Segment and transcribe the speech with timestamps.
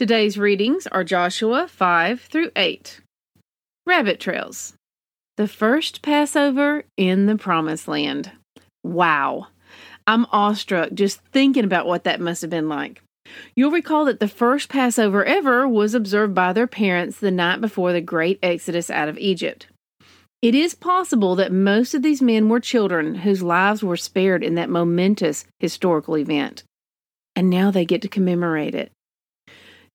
[0.00, 3.02] Today's readings are Joshua 5 through 8.
[3.84, 4.72] Rabbit Trails.
[5.36, 8.32] The first Passover in the Promised Land.
[8.82, 9.48] Wow.
[10.06, 13.02] I'm awestruck just thinking about what that must have been like.
[13.54, 17.92] You'll recall that the first Passover ever was observed by their parents the night before
[17.92, 19.66] the great exodus out of Egypt.
[20.40, 24.54] It is possible that most of these men were children whose lives were spared in
[24.54, 26.64] that momentous historical event.
[27.36, 28.92] And now they get to commemorate it.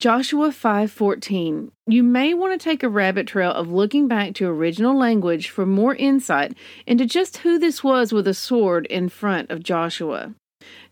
[0.00, 1.70] Joshua 5:14.
[1.86, 5.64] You may want to take a rabbit trail of looking back to original language for
[5.64, 6.54] more insight
[6.86, 10.34] into just who this was with a sword in front of Joshua.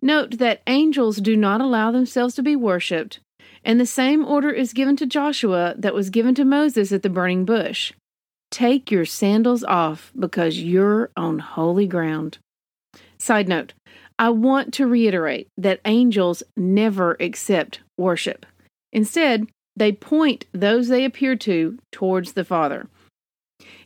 [0.01, 3.21] Note that angels do not allow themselves to be worshipped,
[3.65, 7.11] and the same order is given to Joshua that was given to Moses at the
[7.11, 7.93] burning bush.
[8.51, 12.39] Take your sandals off because you're on holy ground.
[13.19, 13.73] Side note,
[14.19, 18.45] I want to reiterate that angels never accept worship.
[18.93, 22.89] Instead, they point those they appear to towards the Father.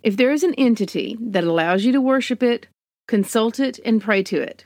[0.02, 2.66] If there is an entity that allows you to worship it,
[3.06, 4.64] consult it, and pray to it,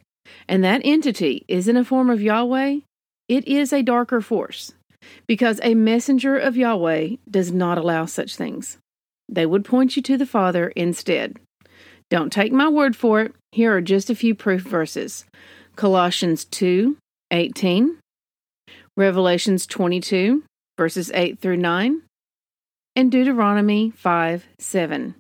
[0.49, 2.81] and that entity is in a form of Yahweh,
[3.29, 4.73] it is a darker force,
[5.27, 8.79] because a messenger of Yahweh does not allow such things.
[9.29, 11.39] They would point you to the Father instead.
[12.09, 13.33] Don't take my word for it.
[13.53, 15.25] Here are just a few proof verses.
[15.77, 16.97] Colossians 2
[17.33, 17.99] 18,
[19.01, 20.45] Revelations 22,
[20.77, 22.03] verses 8 through 9,
[22.95, 25.15] and Deuteronomy 5 7.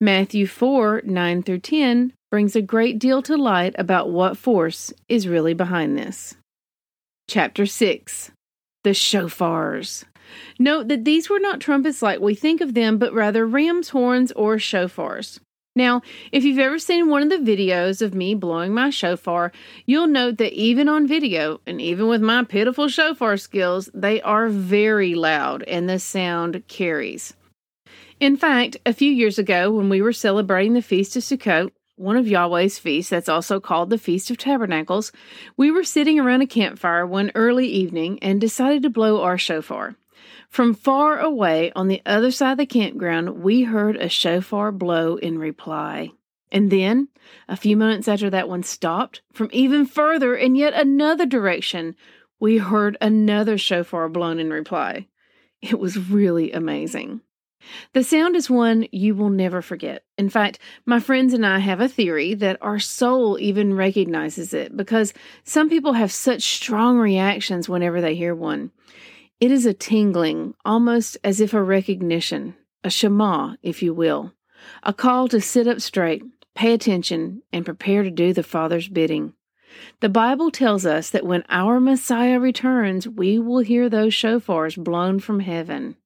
[0.00, 5.28] Matthew 4 9 through 10 brings a great deal to light about what force is
[5.28, 6.34] really behind this.
[7.28, 8.32] Chapter 6
[8.82, 10.02] The Shofars.
[10.58, 14.32] Note that these were not trumpets like we think of them, but rather ram's horns
[14.32, 15.38] or shofars.
[15.76, 16.00] Now,
[16.32, 19.52] if you've ever seen one of the videos of me blowing my shofar,
[19.84, 24.48] you'll note that even on video, and even with my pitiful shofar skills, they are
[24.48, 27.34] very loud and the sound carries.
[28.18, 32.16] In fact, a few years ago, when we were celebrating the Feast of Sukkot, one
[32.16, 35.12] of Yahweh's feasts that's also called the Feast of Tabernacles,
[35.58, 39.96] we were sitting around a campfire one early evening and decided to blow our shofar.
[40.48, 45.16] From far away on the other side of the campground, we heard a shofar blow
[45.16, 46.12] in reply.
[46.52, 47.08] And then,
[47.48, 51.96] a few moments after that one stopped, from even further in yet another direction,
[52.38, 55.08] we heard another shofar blown in reply.
[55.60, 57.20] It was really amazing.
[57.94, 60.04] The sound is one you will never forget.
[60.16, 64.76] In fact, my friends and I have a theory that our soul even recognizes it
[64.76, 65.12] because
[65.44, 68.70] some people have such strong reactions whenever they hear one.
[69.38, 74.32] It is a tingling, almost as if a recognition, a shema, if you will,
[74.82, 76.22] a call to sit up straight,
[76.54, 79.34] pay attention, and prepare to do the Father's bidding.
[80.00, 85.20] The Bible tells us that when our Messiah returns, we will hear those shofars blown
[85.20, 85.96] from heaven.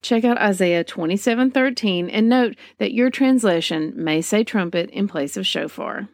[0.00, 5.48] Check out Isaiah 27:13 and note that your translation may say trumpet in place of
[5.48, 6.08] shofar.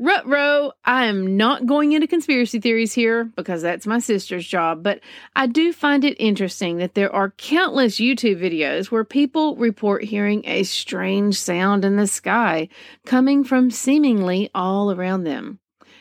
[0.00, 5.00] Rutro, I am not going into conspiracy theories here because that's my sister's job, but
[5.36, 10.42] I do find it interesting that there are countless YouTube videos where people report hearing
[10.46, 12.70] a strange sound in the sky
[13.04, 15.58] coming from seemingly all around them.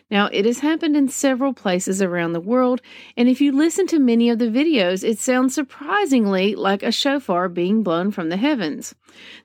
[0.09, 2.81] Now, it has happened in several places around the world,
[3.17, 7.49] and if you listen to many of the videos, it sounds surprisingly like a shofar
[7.49, 8.95] being blown from the heavens.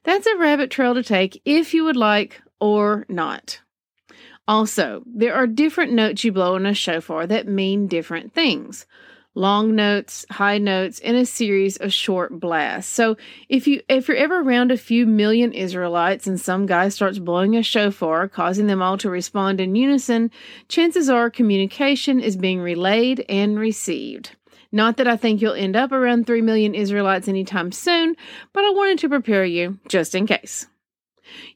[0.04, 3.59] That's a rabbit trail to take if you would like or not.
[4.47, 8.85] Also, there are different notes you blow in a shofar that mean different things.
[9.37, 12.93] Long notes, high notes, and a series of short blasts.
[12.93, 13.17] So,
[13.49, 17.56] if you if you're ever around a few million Israelites and some guy starts blowing
[17.56, 20.31] a shofar, causing them all to respond in unison,
[20.69, 24.37] chances are communication is being relayed and received.
[24.70, 28.17] Not that I think you'll end up around 3 million Israelites anytime soon,
[28.52, 30.67] but I wanted to prepare you just in case.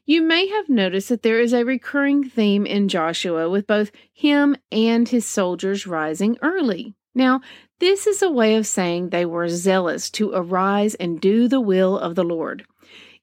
[0.05, 4.55] You may have noticed that there is a recurring theme in Joshua with both him
[4.71, 6.95] and his soldiers rising early.
[7.15, 7.41] Now,
[7.79, 11.97] this is a way of saying they were zealous to arise and do the will
[11.97, 12.65] of the Lord.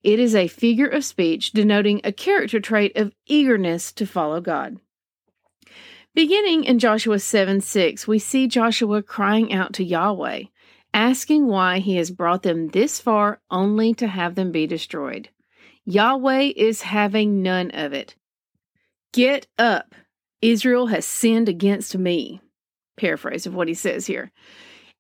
[0.03, 4.79] It is a figure of speech denoting a character trait of eagerness to follow God.
[6.15, 10.45] Beginning in Joshua 7 6, we see Joshua crying out to Yahweh,
[10.95, 15.29] asking why he has brought them this far only to have them be destroyed.
[15.87, 18.17] Yahweh is having none of it.
[19.13, 19.95] Get up.
[20.43, 22.41] Israel has sinned against me.
[22.97, 24.33] Paraphrase of what he says here.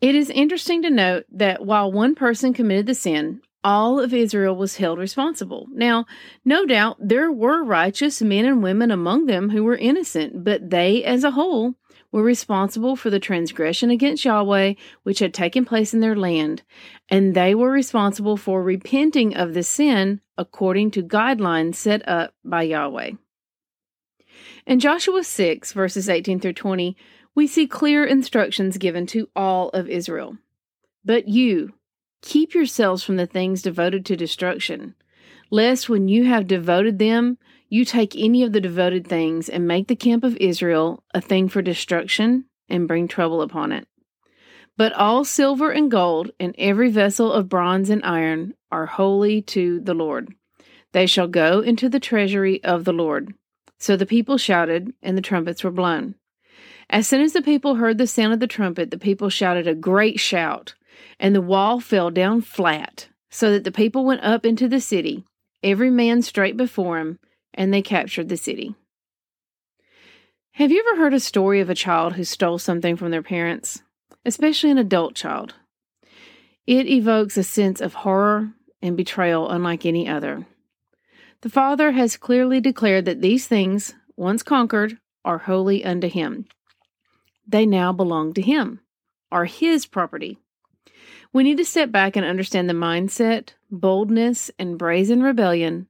[0.00, 4.54] It is interesting to note that while one person committed the sin, all of Israel
[4.54, 5.66] was held responsible.
[5.72, 6.06] Now,
[6.44, 11.02] no doubt there were righteous men and women among them who were innocent, but they
[11.02, 11.74] as a whole
[12.12, 16.62] were responsible for the transgression against Yahweh which had taken place in their land,
[17.08, 22.62] and they were responsible for repenting of the sin according to guidelines set up by
[22.62, 23.12] Yahweh.
[24.66, 26.96] In Joshua 6, verses 18 through 20,
[27.34, 30.38] we see clear instructions given to all of Israel.
[31.04, 31.74] But you,
[32.22, 34.94] keep yourselves from the things devoted to destruction,
[35.50, 39.88] lest when you have devoted them, you take any of the devoted things and make
[39.88, 43.86] the camp of Israel a thing for destruction and bring trouble upon it.
[44.76, 49.80] But all silver and gold and every vessel of bronze and iron are holy to
[49.80, 50.34] the Lord.
[50.92, 53.34] They shall go into the treasury of the Lord.
[53.78, 56.14] So the people shouted, and the trumpets were blown.
[56.88, 59.74] As soon as the people heard the sound of the trumpet, the people shouted a
[59.74, 60.74] great shout,
[61.18, 65.24] and the wall fell down flat, so that the people went up into the city,
[65.62, 67.18] every man straight before him,
[67.52, 68.74] and they captured the city.
[70.52, 73.82] Have you ever heard a story of a child who stole something from their parents,
[74.26, 75.54] especially an adult child?
[76.66, 78.52] It evokes a sense of horror
[78.82, 80.46] and betrayal unlike any other.
[81.40, 86.46] The Father has clearly declared that these things, once conquered, are holy unto Him
[87.46, 88.80] they now belong to Him,
[89.30, 90.38] are His property.
[91.32, 95.88] We need to step back and understand the mindset, boldness, and brazen rebellion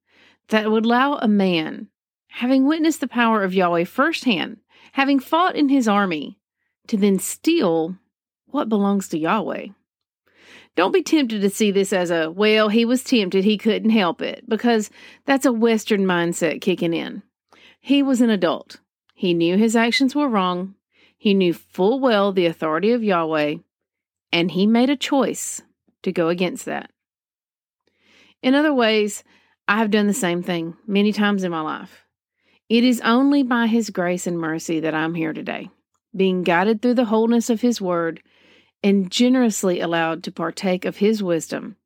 [0.49, 1.88] that would allow a man,
[2.29, 4.59] having witnessed the power of Yahweh firsthand,
[4.93, 6.38] having fought in his army,
[6.88, 7.97] to then steal
[8.46, 9.69] what belongs to Yahweh.
[10.75, 14.20] Don't be tempted to see this as a, well, he was tempted, he couldn't help
[14.20, 14.90] it, because
[15.25, 17.22] that's a Western mindset kicking in.
[17.81, 18.81] He was an adult.
[19.14, 20.75] He knew his actions were wrong,
[21.16, 23.56] he knew full well the authority of Yahweh,
[24.32, 25.62] and he made a choice
[26.02, 26.90] to go against that.
[28.42, 29.25] In other ways,
[29.66, 32.04] I have done the same thing many times in my life.
[32.69, 35.70] It is only by His grace and mercy that I'm here today,
[36.14, 38.22] being guided through the wholeness of His Word
[38.82, 41.76] and generously allowed to partake of His wisdom,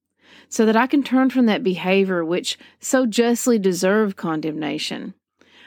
[0.49, 5.15] so that I can turn from that behavior which so justly deserved condemnation,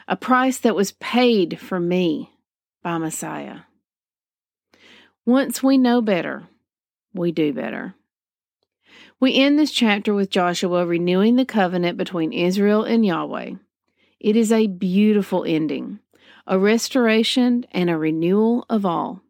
[0.06, 2.30] a price that was paid for me
[2.82, 3.60] by Messiah.
[5.26, 6.44] Once we know better,
[7.14, 7.94] we do better.
[9.18, 13.52] We end this chapter with Joshua renewing the covenant between Israel and Yahweh.
[14.20, 16.00] It is a beautiful ending,
[16.46, 19.23] a restoration and a renewal of all.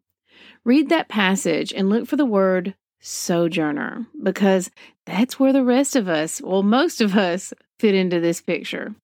[0.64, 4.70] Read that passage and look for the word sojourner because
[5.04, 8.94] that's where the rest of us, well, most of us, fit into this picture.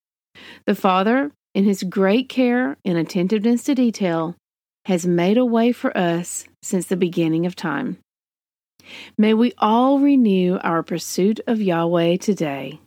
[0.66, 4.36] The Father, in his great care and attentiveness to detail,
[4.86, 7.98] has made a way for us since the beginning of time.
[9.18, 12.80] May we all renew our pursuit of Yahweh today.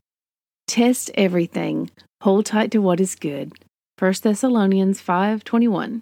[0.65, 1.91] Test everything,
[2.21, 3.53] hold tight to what is good.
[3.99, 6.01] 1 Thessalonians 5:21.